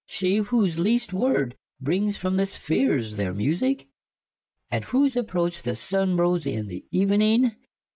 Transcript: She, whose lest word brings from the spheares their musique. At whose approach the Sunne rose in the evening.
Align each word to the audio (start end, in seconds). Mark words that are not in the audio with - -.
She, 0.07 0.37
whose 0.37 0.79
lest 0.79 1.13
word 1.13 1.55
brings 1.79 2.17
from 2.17 2.35
the 2.35 2.47
spheares 2.47 3.17
their 3.17 3.35
musique. 3.35 3.87
At 4.71 4.85
whose 4.85 5.15
approach 5.15 5.61
the 5.61 5.75
Sunne 5.75 6.17
rose 6.17 6.47
in 6.47 6.65
the 6.69 6.83
evening. 6.91 7.55